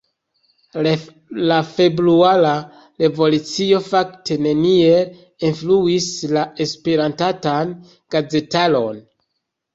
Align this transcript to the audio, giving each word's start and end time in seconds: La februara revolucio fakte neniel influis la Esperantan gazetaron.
La 1.49 1.57
februara 1.73 2.53
revolucio 3.03 3.81
fakte 3.89 4.39
neniel 4.47 5.13
influis 5.51 6.09
la 6.39 6.47
Esperantan 6.67 7.77
gazetaron. 8.17 9.01